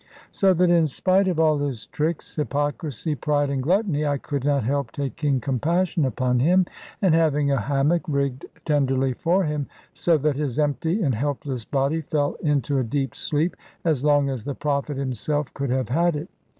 So 0.31 0.51
that 0.55 0.71
in 0.71 0.87
spite 0.87 1.27
of 1.27 1.39
all 1.39 1.59
his 1.59 1.85
tricks, 1.85 2.35
hypocrisy, 2.35 3.13
pride, 3.13 3.51
and 3.51 3.61
gluttony, 3.61 4.03
I 4.03 4.17
could 4.17 4.43
not 4.43 4.63
help 4.63 4.91
taking 4.91 5.39
compassion 5.39 6.05
upon 6.05 6.39
him, 6.39 6.65
and 7.03 7.13
having 7.13 7.51
a 7.51 7.61
hammock 7.61 8.01
rigged 8.07 8.47
tenderly 8.65 9.13
for 9.13 9.43
him, 9.43 9.67
so 9.93 10.17
that 10.17 10.37
his 10.37 10.57
empty 10.57 11.03
and 11.03 11.13
helpless 11.13 11.65
body 11.65 12.01
fell 12.01 12.33
into 12.41 12.79
a 12.79 12.83
deep 12.83 13.13
sleep 13.15 13.55
as 13.85 14.03
long 14.03 14.27
as 14.27 14.43
the 14.43 14.55
prophet 14.55 14.97
himself 14.97 15.53
could 15.53 15.69
have 15.69 15.89
had 15.89 16.15
it. 16.15 16.29